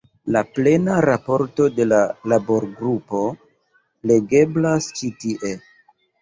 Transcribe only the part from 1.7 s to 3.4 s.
de la laborgrupo